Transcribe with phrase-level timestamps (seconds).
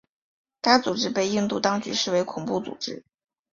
[0.61, 3.05] 该组织被印度当局视为恐怖组织。